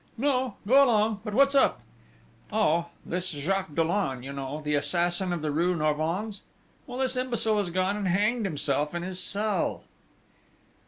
"No, 0.17 0.55
go 0.67 0.83
along! 0.83 1.21
But 1.23 1.35
what's 1.35 1.53
up?" 1.53 1.79
"Oh... 2.51 2.87
this 3.05 3.27
Jacques 3.27 3.75
Dollon, 3.75 4.23
you 4.23 4.33
know, 4.33 4.59
the 4.59 4.73
assassin 4.73 5.31
of 5.31 5.43
the 5.43 5.51
rue 5.51 5.75
Norvins? 5.75 6.41
Well, 6.87 6.97
this 6.97 7.15
imbecile 7.15 7.57
has 7.59 7.69
gone 7.69 7.95
and 7.95 8.07
hanged 8.07 8.45
himself 8.47 8.95
in 8.95 9.03
his 9.03 9.19
cell!" 9.19 9.83